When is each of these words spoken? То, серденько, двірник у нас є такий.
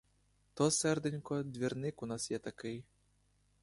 То, 0.55 0.71
серденько, 0.71 1.43
двірник 1.43 2.03
у 2.03 2.05
нас 2.05 2.31
є 2.31 2.39
такий. 2.39 2.83